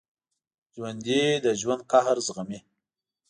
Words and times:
ژوندي 0.75 1.23
د 1.43 1.45
ژوند 1.59 1.81
قهر 1.91 2.17
زغمي 2.27 2.59